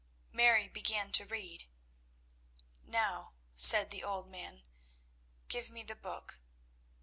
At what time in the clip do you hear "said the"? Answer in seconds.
3.55-4.03